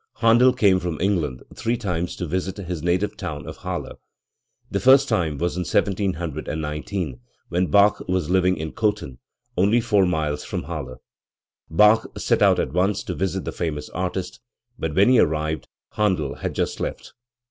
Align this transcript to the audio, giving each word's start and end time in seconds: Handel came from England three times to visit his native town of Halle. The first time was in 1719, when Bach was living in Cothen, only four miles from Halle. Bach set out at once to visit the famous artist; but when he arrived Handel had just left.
Handel 0.15 0.51
came 0.51 0.79
from 0.79 0.99
England 0.99 1.43
three 1.53 1.77
times 1.77 2.15
to 2.15 2.25
visit 2.25 2.57
his 2.57 2.81
native 2.81 3.15
town 3.15 3.45
of 3.47 3.57
Halle. 3.57 3.99
The 4.71 4.79
first 4.79 5.07
time 5.07 5.37
was 5.37 5.55
in 5.57 5.59
1719, 5.59 7.19
when 7.49 7.67
Bach 7.67 7.99
was 8.07 8.27
living 8.27 8.57
in 8.57 8.71
Cothen, 8.71 9.19
only 9.55 9.79
four 9.79 10.07
miles 10.07 10.43
from 10.43 10.63
Halle. 10.63 10.97
Bach 11.69 12.17
set 12.19 12.41
out 12.41 12.57
at 12.57 12.73
once 12.73 13.03
to 13.03 13.13
visit 13.13 13.45
the 13.45 13.51
famous 13.51 13.89
artist; 13.89 14.39
but 14.79 14.95
when 14.95 15.07
he 15.09 15.19
arrived 15.19 15.67
Handel 15.91 16.33
had 16.33 16.55
just 16.55 16.79
left. 16.79 17.13